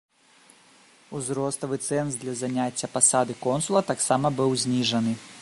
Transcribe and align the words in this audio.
Узроставы 1.19 1.77
цэнз 1.89 2.17
для 2.23 2.33
заняцця 2.41 2.91
пасады 2.97 3.37
консула 3.45 3.87
таксама 3.93 4.27
быў 4.41 4.59
зніжаны. 4.65 5.17